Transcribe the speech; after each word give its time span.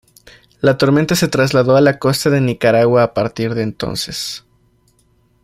La 0.61 0.79
tormenta 0.79 1.13
se 1.15 1.27
trasladó 1.27 1.75
a 1.75 1.81
la 1.81 1.99
costa 1.99 2.31
de 2.31 2.41
Nicaragua 2.41 3.03
a 3.03 3.13
partir 3.13 3.53
de 3.53 3.61
entonces. 3.61 4.43